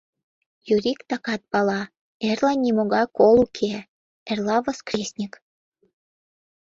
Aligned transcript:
Юрик 0.73 0.99
такат 1.09 1.41
пала, 1.51 1.81
эрла 2.27 2.51
«нимогай 2.63 3.05
кол 3.17 3.35
уке», 3.45 3.73
эрла— 4.31 4.57
воскресник. 4.65 5.33